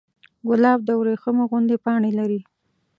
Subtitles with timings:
[0.49, 2.39] ګلاب د وریښمو غوندې پاڼې لري.